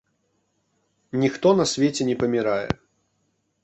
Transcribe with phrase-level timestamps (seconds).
[1.25, 2.69] Ніхто на свеце не памірае.